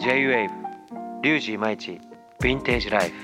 [0.00, 0.48] J-WAVE
[1.22, 2.00] リュウジイマイチ
[2.40, 3.16] ヴィンテージライフ。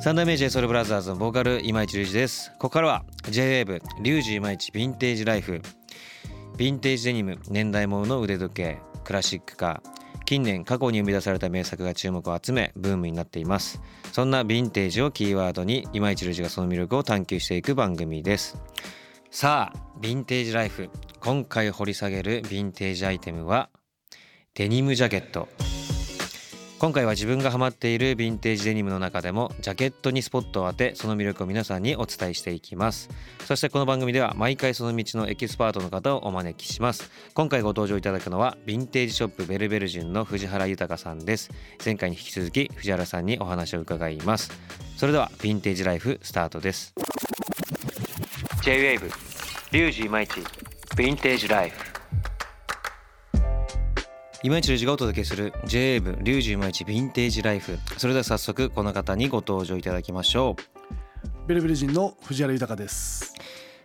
[0.00, 2.50] 三代目 j ソ o ルブラザーズのボーカル今市隆二です。
[2.52, 5.60] ここからは J-WAVE リュウジイマイチヴィンテージライフ。
[6.56, 13.82] ヴィンテージデニム年代物の腕時計クラシックカー近年過去に生み出された名作が注目を集めブームになっています。
[14.10, 18.56] そんなヴィンテージをキーワードに今市隆二がその魅力を探求していく番組です。
[19.30, 20.88] さあヴィンテージライフ。
[21.20, 23.68] 今回掘り下げるヴィンテージアイテムは
[24.56, 25.48] デニムジャケット。
[26.78, 33.08] 今回は自分がハマっているヴィンテージデニムの中でもジャケットにスポットを当てその魅力を皆さんにお伝えしていきます。
[33.46, 37.10] そしてこの番組では毎回その道のエキスパートの方をお招きします。
[37.34, 41.50] 今回ご登場いただくのはヴィンテージショップベルベルジンの藤原豊さんです。
[41.84, 44.52] 前回に引き続き藤原さんにお話を伺います。
[44.96, 46.94] それではヴィンテージライフスタートです。
[48.62, 49.10] J-WAVE
[49.72, 51.93] リュウジイマイチヴィンテージライフ
[54.44, 57.78] 今市隆二がお届けする j a ブリュウジイマイチヴィンテージライフ。
[57.96, 61.48] それでは早速この方にご登場いただきましょう。
[61.48, 63.32] ベルベルジンの藤原豊です。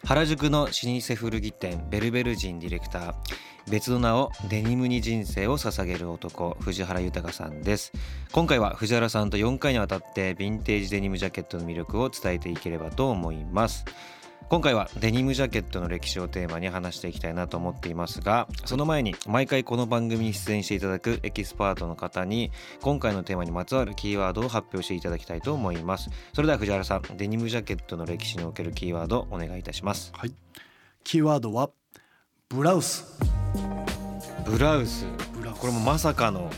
[0.04, 3.14] 原宿の老舗古着店ベルベルジンディレクター。
[3.70, 7.94] 別の名をデニムに人生を捧げる男藤原豊さんです。
[8.34, 13.86] 今回は藤原さんと4回にわたってヴィンテージデニムジャケットの魅力を伝えていければと思います
[14.48, 22.52] 今回はデニムジャケットの歴史をテーマに話していきたいなと思っていますがその前に毎回この番組に出演していただくエキスパートの方に
[22.82, 26.10] 今回のテーマにまつわるキーワードを発表していただきたいと思います。
[26.34, 30.12] それでは藤原さんデニムジャケットの歴史におけるキーワードお願いいたします。
[30.16, 30.34] はい。
[31.04, 31.70] キーワードは
[32.50, 33.20] ブラウス。
[34.46, 35.06] ブラウス。
[35.60, 36.50] これもまさかの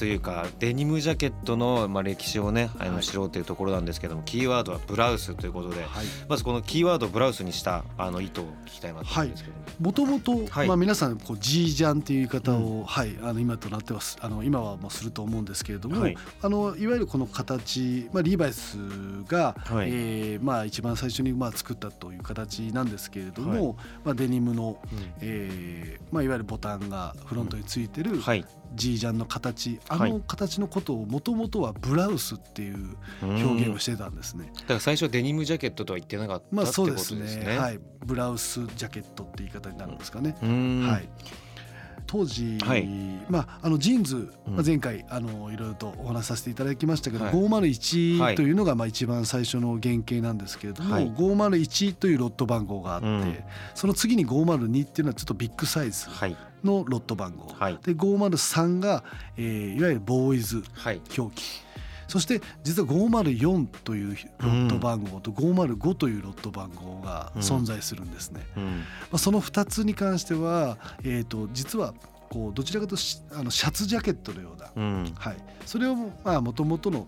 [0.00, 9.56] というかデニムジャケットのまあ歴史をねあの知ろうというところなんですけども、キーワードはブラウスということで、はい、まずこのキーワードをブラウスにしたあの意図を聞きたいなと思うんですけど。
[9.78, 18.78] もともとまあ皆さんこうジージャンっていう言い方を、うん、はいあの今となってはあの今はもうすると思うんですけれども、はい、あのいわゆるこの形まあリーバイス
[19.26, 23.74] が、はい、えー、まあ一番最初にまあ作ったという形なんですけれども、はい、
[24.04, 28.44] まあデニムの、うん、えー、まあいわゆるボタンがフロントについてる、うん、はい、
[28.74, 34.50] ジージャンの形あの形のことをもともとはブラウスっていう表現をしてたんですね。
[34.54, 37.58] だから最初デニムジャケットとは言ってなかったまあそうですね。
[37.58, 40.36] はい、ブラウスジャケットって言い方になるんですかね。
[40.40, 41.08] はい。
[42.10, 42.88] 当時、はい、
[43.28, 53.36] まあ、あのジーンズ、まあ、前回あのいろいろとお話しさせていただきましたけど、はい、501というのがまあ一番最初の原型なんですけれども、はい、501というロット番号があって、うん、
[53.76, 56.08] その次に502っていうのはちょっとビッグサイズ
[56.64, 59.04] のロット番号、はい、で503が、
[59.36, 60.64] えー、いわゆるボーイズ
[61.16, 61.44] 表記。
[62.10, 68.42] そして実は504というロット番号と505というロット番号が存在するんですね。
[68.56, 68.62] ま
[69.12, 71.94] あ、その2つに関しては、えー、と実は
[72.28, 72.96] こうどちらかと
[73.32, 77.06] あのシャツジャケットのような、はい、それをもともとの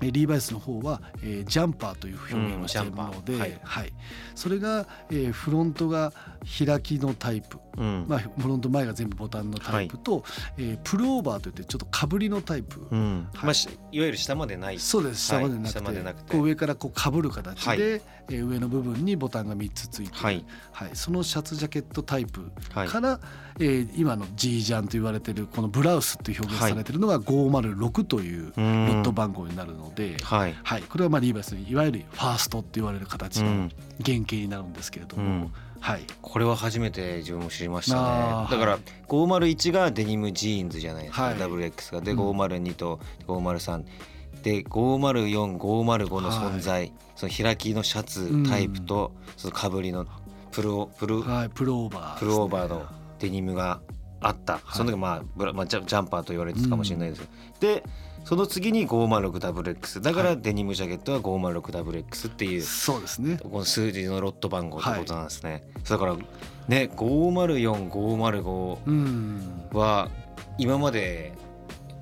[0.00, 3.92] リーバイスの方は、えー、ジャンパーという表現をしているので、うんはい、はい、
[4.34, 6.12] それが、えー、フロントが
[6.44, 10.22] 開きのタイプ、うん、まあ、フロント前が全部ボタンのタイプと、はい、
[10.58, 13.46] えー、プルオーバーといってちょっとかぶりのタイプ、うん、はい。
[13.46, 13.52] まあ、
[13.92, 14.78] いわゆる下までない。
[14.78, 15.26] そうです。
[15.26, 16.32] 下までなくて,、なくて。
[16.32, 20.44] こう上からこうかぶる形で、はい、えー、上の部分にボタンが3つついて、はい。
[20.72, 23.20] はい、そのシャツジャケットタイプから、は
[23.58, 29.83] い、えー、今の G ジャンと言われてるこのブラウスっていう表現されてるのが506というロット番号になるので、
[30.22, 33.68] はい、はい、これはまあリーバイスいわゆるファーストって言われる形の
[34.04, 35.22] 原型になるんですけれども。
[35.22, 35.52] うん。
[35.80, 38.48] はい、これは初めて自分も知りましたね。
[38.50, 42.00] だから501がデニムジーンズじゃないですか、はい、WX が。
[42.00, 43.84] で502と503
[44.42, 50.06] で504505の存在、はい、その開きのシャツタイプと、そのかぶりの
[50.52, 52.86] プルプル、はい、プルオーバー、ね、プルオーバーの
[53.18, 53.80] デニムが
[54.20, 57.28] あった、その時まあブラ、まあ、ジャンパーと言われてたかもしれないです、うん、
[57.60, 57.84] で
[58.24, 63.38] その次に 506WX だからデニムジャケットは 506WX っていう、そうですね。
[63.42, 66.16] この数字のロット番号ってことなんですね、はい、だから
[66.66, 70.08] ね504505は
[70.56, 71.34] 今まで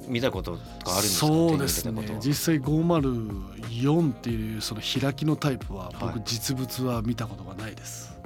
[0.06, 0.69] 見たことがある
[1.00, 1.26] んですか？
[1.26, 2.19] そうですね。
[2.25, 8.17] 実際504っていうその開きのタイプは僕実物は見たことがないです、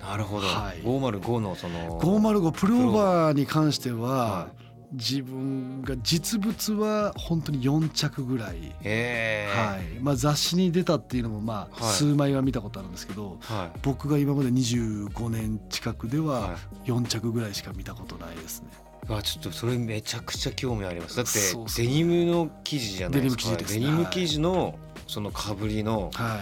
[0.00, 4.61] はい、なるほど、はい、505のその505プルオーバーに関しては、はい
[4.92, 10.00] 自分が実物は本当に4着ぐらい、はい。
[10.00, 18.68] まあ、雑誌に出たっていうのもまあ数枚は見たことあるんですけど、はい、僕が今まで25年近くでは4着ぐらいしか見たことないですね。
[19.08, 21.16] あちょっとそれめちゃくちゃ興味あります。
[21.16, 23.56] だってデニムの生地じゃないですか。
[23.56, 24.78] デニム生地の
[25.08, 26.38] そのかぶりの、は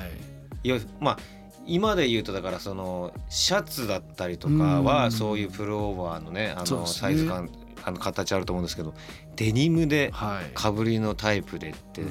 [0.62, 1.18] い、いやまあ
[1.66, 7.48] 今で言うとだからそのシャツだったりとかはそういうプルオーバーのねあのサイズ感
[7.84, 8.94] あの形あると思うんですけど
[9.36, 10.12] デニムで
[10.54, 12.10] かぶりのタイプでって、はい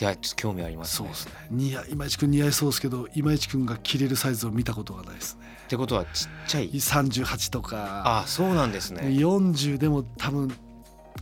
[0.00, 1.32] いやちょっと興味あります、ね、そうですね。
[1.50, 5.46] 似合今市君似合いそうですけど今市君が着れるサイズを見たことがないですね。
[5.66, 6.70] ってことはちっちゃい。
[6.70, 8.20] 38とか。
[8.22, 9.02] あそうなんですね。
[9.02, 10.50] 40でも多分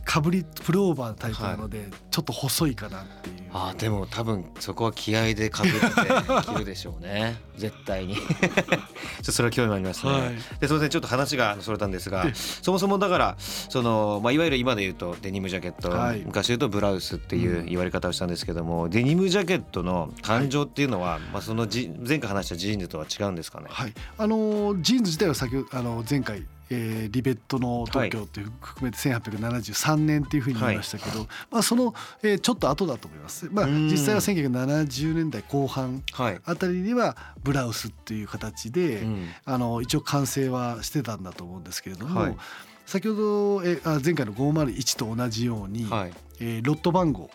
[0.09, 3.35] かぶりプルオーバータイプなので、ちょっと細いかなっていう。
[3.53, 7.39] あでも多分そこは気合でかぶって着るでしょうね。
[7.57, 8.15] 絶対に。
[9.21, 10.89] ちょそれは興味ありますね、はい、ですみません。
[10.89, 33.49] ちょっと話がそれたんですがそもそもだからその、まあ、いわゆる今で言うとデニムジャケット、はい、昔言うとブラウスっていう言われ方をしたんですけども、うん、デニムジャケットの誕生っていうのは、はい、まあ、そのじ前回話したジーンズとは違うんですかね、はい、あのジーンズ自体は先あの前回えー、リベットの特許っていう含めて1873年っていうふうに言いましたけど、はい、まあ、その、えー、ちょっと後だと思います。
[33.51, 36.03] まあ、実際は1970年代後半
[36.45, 39.03] あたりにはブラウスっていう形で、
[39.45, 42.21] あの一応完成はしてたんだと思うんですけれども。
[42.21, 42.37] はい。
[42.85, 47.29] 先ほどえあ前回の501と同じように、はい、えー、ロット番号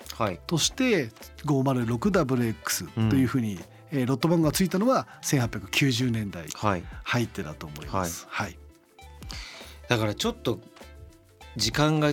[0.48, 1.10] として
[1.46, 3.60] 506WX というふうに、うん、
[3.92, 6.48] えー、ロット番号がついたのは1890年代
[7.04, 8.26] 入ってだと思います。
[8.28, 8.63] はい、はい
[9.88, 10.60] だからちょっと
[11.56, 12.12] 時間が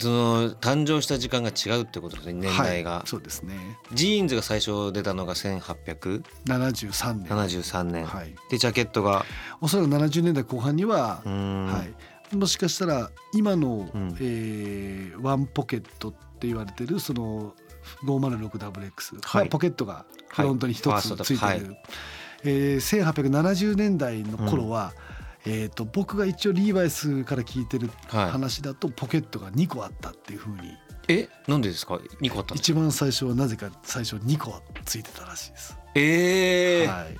[0.00, 3.54] その誕生した時間が違うってことですね年代が、はい、そうですね。
[3.92, 7.26] ジーンズが最初出たのが1873年。
[7.28, 9.24] 73年、はい、でジャケットが？
[9.60, 11.84] おそらく70年代後半には、は
[12.32, 17.54] い、もしかしたら今の、うん、えー、ワンポケットって言われてるその
[18.04, 21.60] 506WX、はい、ポケットがフロントに一つついてる、はい、
[22.44, 25.11] えー、1870年代の頃は、うん
[25.44, 30.76] えーと、僕が一応リーバイスから聞いてる話だと、ポケットが2個あったっていうふうに。
[31.08, 31.28] え？
[31.48, 35.76] なんでですか？2個あった一番最初はなぜか最初2個ついてたらしいです。
[35.94, 37.16] ええー、はい、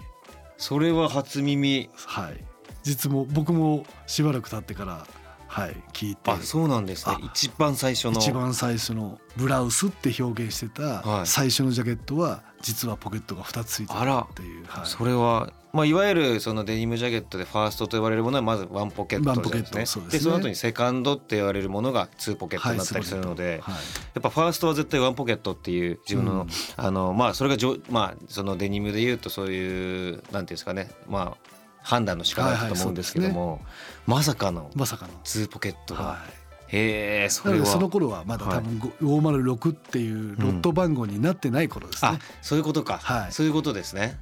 [0.57, 1.91] それは初耳。
[1.95, 2.45] はい。
[2.83, 5.07] 実も僕もしばらく経ってから
[5.49, 6.31] はい聞いて。
[6.31, 7.17] あそうなんですね。
[7.25, 8.21] 一番最初の。
[8.21, 19.87] 一番最初のブラウスって表現してた最初のジャケットは実はポケットが2つついてるっていう、はい、それはまあ、いわゆるそのデニムジャケットでファーストと呼ばれるものはまずワンポケットですね。
[19.87, 30.91] そで、ね、その後にセカンドって言われるものがツーポケットになったりするので、はい、やっぱファーストは絶対ワンポケットっていう自分の、うん、あのまあそれがじょまあそのデニムで言うとそういうなんていうんですかね。
[31.09, 33.65] まあ判断の仕方だと思うんですけども、はいはいね、
[34.07, 35.13] まさかのまさかの。
[35.25, 36.05] ツーポケットが。
[36.05, 36.77] はい。
[36.77, 37.67] へえそれは。
[37.67, 44.19] その頃はまだ多分506っていうロット番号になってない頃ですね、うん、そういうことか、はい、そういうことですね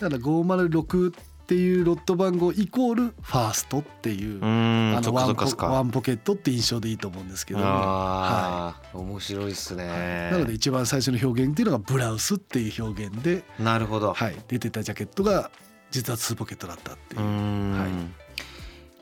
[0.00, 1.12] だから506っ
[1.46, 15.50] ていうロット番号イコールファーストっていうあのワンポワンポケットって印象でいいと思うんですけど、はい、面白いですね、なので一番最初の表現っていうのがブラウスっていう表現でなるほど、はい、出てたジャケットが
[15.90, 17.20] 実はツーポケットだったっていう。
[17.20, 17.90] はい、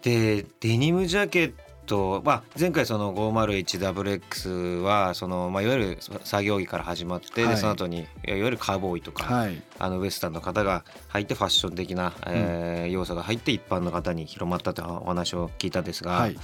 [0.02, 1.52] でデニムジャケッ
[1.88, 16.12] トまあ、前回その 501WX はその、まあ、いわゆる作業着から始まって、はい、でその後にいわゆるカウボーイとか、はい、あのウエスタンの方が入ってファッション的な、えー、要素が入って一般の方に広まったというお話を聞いたんですが。
[16.12, 16.36] はい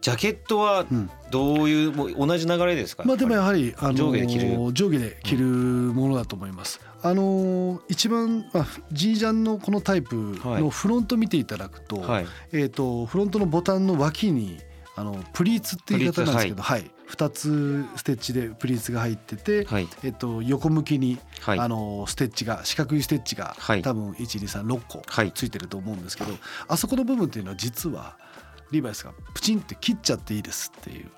[0.00, 0.86] ジャケットは
[1.30, 3.04] どういう、もう同じ流れですか？
[3.04, 4.72] まあでもやはり、あの上下で着る。
[4.72, 6.80] 上下で着るものだと思います。
[7.02, 14.60] あの一番、まあ、G ジャンのこのタイプのフロント見ていただくと,、はい、えーと、フロントのボタンの脇に
[14.96, 25.02] あのプリーツっていう言い方なんですけど、はい、2つステッチでプリーツが入ってて、はい、えー、と横向きに、はい、あのステッチが四角いステッチが、はい、多分1236個
[25.34, 26.34] ついてると思うんですけど、
[26.68, 28.18] あそこの部分っていうのは実は
[28.70, 31.10] リーバイスがプチンって切っちゃっていいですっていう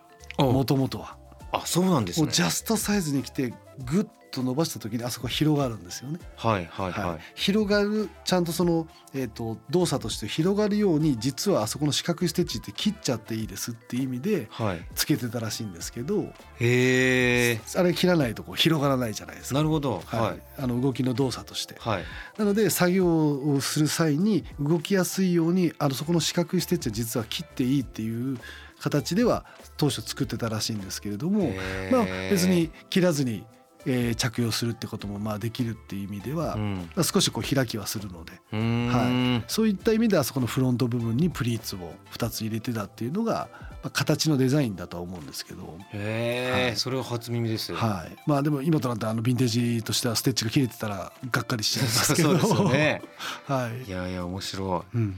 [0.43, 1.17] もともとは。
[1.53, 2.29] あそうなんですね。
[2.33, 3.53] ジャストサイズに来て
[3.85, 6.19] グッと伸ばした時にあそこ広がるんですよね。
[6.37, 7.05] はいはいはい。
[7.11, 14.49] はい、広がるちゃんとそのえっ、ー、と動作として広がるように実はあそこの四角いステッチって切っちゃっていいですっていう意味で
[14.95, 16.27] つけてたらしいんですけど、はい、
[16.61, 17.61] へえ。
[17.77, 19.55] あれ切らないとこう広がらないじゃないですか。
[19.57, 20.03] なるほど。
[20.07, 20.43] はい。
[20.61, 21.77] あの動きの動作として。
[21.79, 22.05] はい。
[22.39, 28.39] なので作業をする際に動きやすいようにあのそこの四角いステッチは実は切っていいっていう
[28.81, 29.45] 形では
[29.77, 31.53] 当初作ってたらしいんですけれども、
[31.91, 33.45] まあ別に切らずに
[33.87, 43.49] えー、着用するってこともまあできるっていう意味では、うん、少しこう開きはするので、はい、そういった意味ではそこのフロント部分にプリーツを2つ入れてたっていうのが、
[43.83, 45.77] まあ、形のデザインだとは思うんですけど。
[45.93, 48.17] へえ、はい、それは初耳ですはい。
[48.27, 52.39] まあでも今となってあのヴィンテージとしてはステッチが切れてたらがっかりしちゃいますけど。
[52.39, 53.03] そうですよね。
[53.47, 53.89] はい。
[53.89, 55.17] いやいや面白い、うん、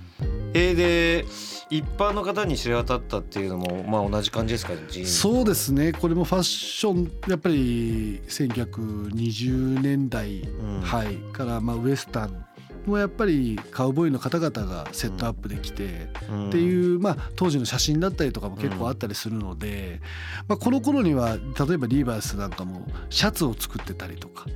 [0.54, 1.26] えー、で
[1.70, 4.72] 一般の方に知れ渡ったっていうのもまあ同じ感じですか
[5.04, 5.92] そうですね。
[5.92, 11.16] これもファッションやっぱり1920年代、うん、はい。
[11.32, 12.46] からまあウエスタン
[12.88, 16.08] もやっぱりカウボーイの方々がセットアップできて、
[16.48, 20.00] っていう、まあ、当時の写真だったりとかも結構あったりするので、
[20.48, 24.46] まあ、この頃には例えばリーバイスなんかもシャツを作ってたりとか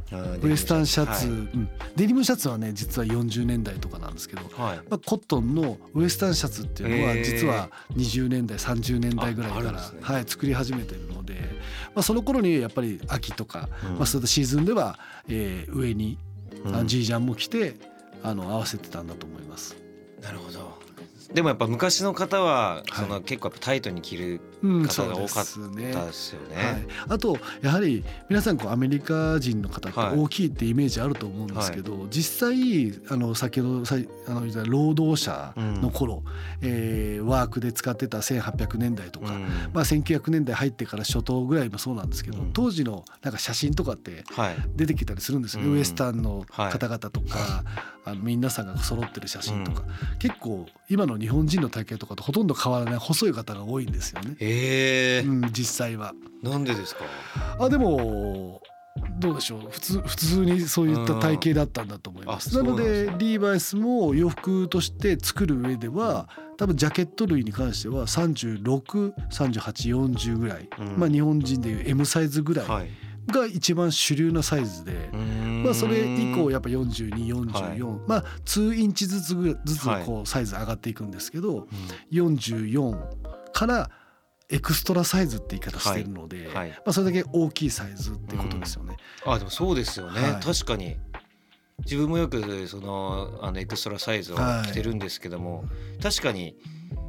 [0.43, 11.35] ウエスタンシャツ、はい、うん、デニムシャツはね実は40年代とかなんですけど、はい、まあ、コットンのウエスタンシャツっていうのは実は20年代30年代ぐらいから、ね、はい、作り始めてるので、
[11.95, 16.19] まあ、その頃にやっぱり秋とか、うん、まあ、そういったシーズンでは、えー、上に、
[16.65, 17.77] うん、ジージャンも着て
[18.23, 19.77] あの合わせてたんだと思います。
[20.21, 20.78] なるほど
[21.33, 25.45] でもやっぱ昔の方はその結構タイトに着る方が多かっ
[25.93, 26.65] たですよね。
[26.65, 33.85] はい、あとやはり皆さんこうアメリカ人の方って大きいってイメージあると思うんですけど、はい、実際あの先ほど
[34.27, 36.23] あの労働者の頃、
[36.63, 39.43] うん、えー、ワークで使ってた1800年代とか、うん、
[39.73, 44.25] まあ、1900年代入ってから初頭ぐらいもそうなんですけど、うん、当時のなんか写真とかって
[44.77, 47.63] 出てきたりするんですよ、はい、ウエスタンの方々とか、は
[48.07, 49.85] い、あの皆さんが揃ってる写真とか、
[50.19, 54.37] 結構今の日本人の体型とかとほとんど変わらない細い方が多いんですよね。
[54.41, 56.13] えー、うん、実際は。
[56.43, 57.05] なんでですか？
[57.59, 58.61] あでも
[59.21, 62.57] どうでしょう普通普通にそういった体型だったんだと思います。
[62.57, 72.67] なのでリーバイスも洋服として作る上では多分ジャケット類に関しては363840ぐらい、うん、まあ日本人でいう M サイズぐらい。
[73.29, 81.65] はいが一番主流なサイズで、まあ、それ以降やっぱ4244、はい、まあ2インチずつずつこうサイズ上がっていくんですけど、は
[82.11, 83.91] い、44から
[84.51, 86.55] エクストラサイズって言い方してるので、はい。
[86.55, 88.97] はい、まあ、それだけ大きいサイズってことですよね。
[89.27, 90.97] うん、あでもそうですよね、はい、確かに。
[91.85, 95.65] 自分もよくそのあのエクストラサイズを着てるんですけども、
[96.03, 96.57] 確かに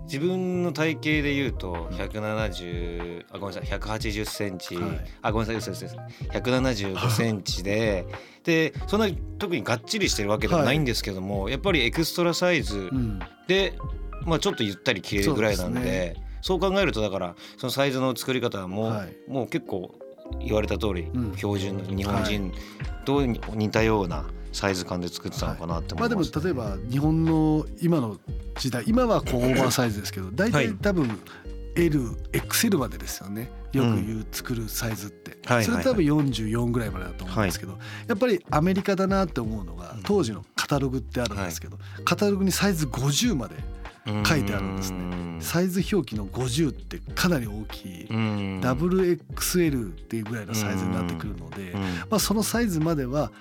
[0.09, 5.95] 自分の体型で言うと170あごめんなさい180センチ、はい、あごめんなさい嘘です
[6.33, 8.07] 175センチで
[8.43, 12.89] でそんな特にがっちりしてるわけでもないんですけども、はい、やっぱりエクストラサイズ
[13.47, 13.75] で、
[14.23, 19.93] うん、まあ、ちょっとゆったり着れるぐらいなんでそう、ね,、考えるとだからそのサイズの作り方も、はい、もう結構
[20.43, 22.51] 言われた通り、うん、標準の日本人
[23.05, 24.25] と似たような。
[24.51, 28.17] サイズ感で作ってたのかなって思います、まあ、でも例えば日本の今の
[28.57, 31.19] 時代今はこうオーバーサイズですけど大体多分
[31.75, 33.51] LXL までですよね。
[33.71, 37.77] よく言う作るサイズって、うん、それ多分44ぐらいまでだと思うんですけど、
[38.07, 43.55] やっぱりアメリカだなって思うのが当時のカタログってあるんですけど、カタログにサイズ50まで
[44.25, 45.37] 書いてあるんですね。
[45.39, 48.07] サイズ表記の50ってかなり大きい。
[48.09, 51.73] WXL っていうぐらいのサイズになってくるので、
[52.09, 53.31] まあ、そのサイズまでは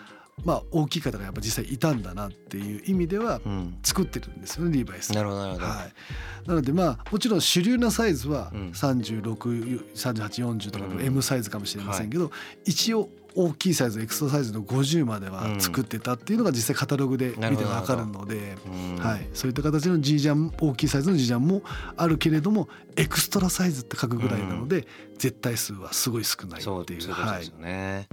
[0.45, 3.41] まあ、大きい方がやっぱ実際いたんだなっていう意味では
[3.83, 5.13] 作ってるんですよね、うん、リーバイス。
[5.13, 5.67] なるほどなるほど。
[5.67, 18.57] はい、なのでまあもちろん主流なサイズは363840とかの M サイズかもしれませんけど、うんはい、一応大きいサイズエクストラサイズの50までは作ってたっていうのが実際カタログで見てわかるので、
[18.99, 21.63] はい、そういった形の G ジャン大きいサイズの G ジャンも
[21.97, 26.65] あるけれどもエクストラサイズって書くぐらいなので、絶対数はすごい少ないっていう。
[26.65, 27.15] そうですよ
[27.61, 28.09] ね、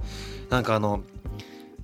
[0.48, 1.02] なんかあの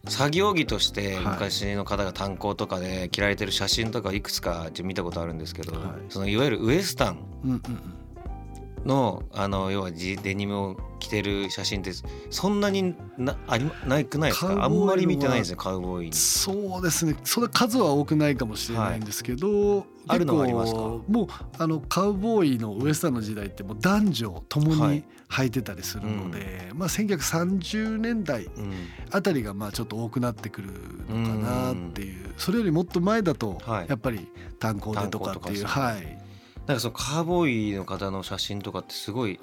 [0.09, 7.63] 作業着として昔の方が炭鉱とかで着られてる写真とかいくつか見たことあるんですけど、はい、そのいわゆるウエスタン
[8.85, 11.93] のあの要はデニムを着てる写真って
[12.31, 14.65] そんなになありなくないですか？
[14.65, 17.17] あんまり見てないですねカウボーイそうですね。
[17.25, 20.79] それ数は多くないかもしれないんですけど、はい、あるのはありますか？
[20.79, 21.27] もう
[21.59, 25.51] あのカウボーイのウエスタンの時代ってもう男女ともに履い。
[25.51, 28.49] てたりするので、はいうん、まあ、1930年代
[29.11, 30.73] あたりがまあちょっと多くなってくる
[31.09, 33.59] のかなっていう、うん、それよりもっと前だと
[33.89, 36.19] やっぱり炭鉱でとかっていう、はい、
[36.67, 39.41] なんかそのカウボーイの方の写真とかってすごい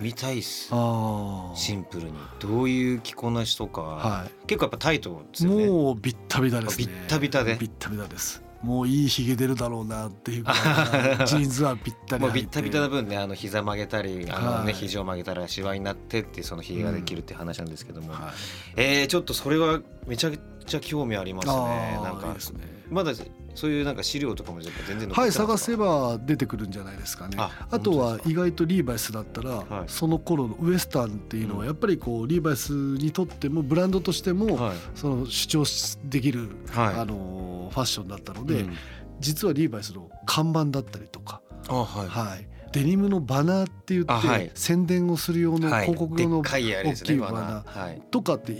[0.00, 2.12] 見たいっす、はい、シンプルに。
[2.38, 5.66] どういう着こなしとか、はい、結構やっぱタイトですよね。
[5.66, 6.86] もうビッタビタですね。
[6.86, 7.56] ビッタビタで。
[7.58, 8.42] ビッタビタです。
[8.62, 10.44] もういいひげ出るだろうなっていう
[11.24, 18.12] ジーンズはぴったりもうビッタビタな分ねあの膝曲げたりあのね、肘を曲げたらシワになってってそのひげができるって話なんですけども、うん。
[18.12, 18.32] はい、
[18.76, 22.00] えー、ちょっとそれはめちゃくちゃ興味ありますね。
[22.02, 23.12] なんかいいですねまだ
[23.54, 27.36] そういうなんか資料とかも全然はい探せば出てくるんじゃないですかね。
[27.38, 35.64] あとは意外とリーバイスだったら、はい、その頃のウエスタンっていうのはやっぱりこうリーバイスにとってもブランドとしても、はい、その主張
[36.04, 38.76] できる、はい、あのファッションだったので、うん、
[39.20, 48.52] 実はリーバイスの看板だったりとか、はい、はい、デニムのバナーって言って、宣伝をする用の広告用の大きいバナーとかって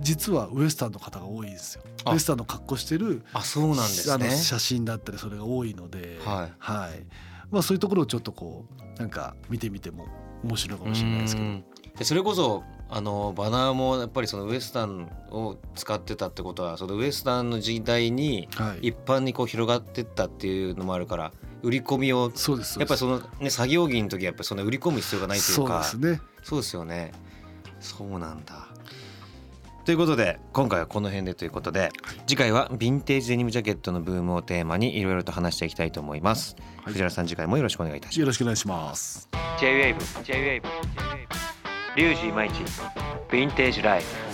[0.00, 1.82] 実はウエスタンの方が多いですよ。
[2.10, 4.30] ウエスタンの格好してるあそうなんですね。
[4.30, 7.04] 写真だったりそれが多いので、はい、はい、
[7.50, 10.06] まあそういうところをちょっとこうなんか見てみても
[10.44, 11.78] 面白いかもしれないですけど。
[12.04, 18.48] それこそあのバナーもやっぱりそのウエスタンを使ってたってことはそのウエスタンの時代に
[18.82, 22.30] 一般にこう広がってったっていうのもあるから売り込みを
[22.78, 25.82] やっぱりそのね作業着の時はやっぱりそんな売り込む必要がないというか。
[25.82, 26.20] そうですね。
[26.44, 27.12] そうですよね。
[27.80, 28.68] そうなんだ
[29.88, 31.88] ということで今回はこの辺でということで
[32.26, 38.20] 次回はヴィンテージデニムジャケットのブームをテーマにいろいろと話していきたいと思います、はい、藤原さん次回もよろしくお願いいたします。
[38.20, 39.30] よろしくお願いします。
[39.58, 40.62] J-WAVE J-WAVE
[41.96, 44.27] リュウジイマイチヴィンテージライフ